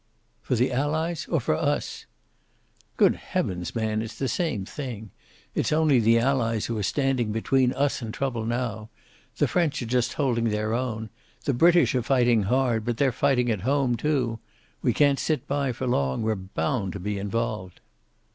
[0.41, 1.27] "For the Allies?
[1.29, 2.07] Or for us?"
[2.97, 5.11] "Good heavens, man, it's the same thing.
[5.53, 8.89] It is only the Allies who are standing between us and trouble now.
[9.37, 11.11] The French are just holding their own.
[11.45, 14.39] The British are fighting hard, but they're fighting at home too.
[14.81, 16.23] We can't sit by for long.
[16.23, 17.79] We're bound to be involved."